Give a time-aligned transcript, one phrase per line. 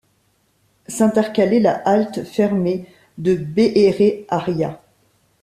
[0.87, 2.87] S'intercalait la halte fermée
[3.19, 4.81] de Béhéréharia.